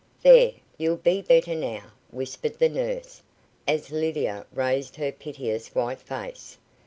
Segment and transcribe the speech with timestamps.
[0.23, 3.21] "There, you'll be better now," whispered the nurse,
[3.67, 6.57] as Lydia raised her piteous white face.